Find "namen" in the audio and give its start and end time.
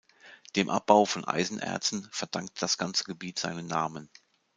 3.67-4.09